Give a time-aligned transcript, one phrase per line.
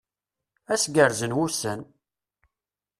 [0.71, 1.79] Ad as-gerrzen wussan!